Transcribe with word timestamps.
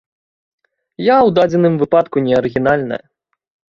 Я 1.13 1.17
ў 1.27 1.29
дадзеным 1.39 1.77
выпадку 1.85 2.17
не 2.29 2.33
арыгінальная. 2.39 3.03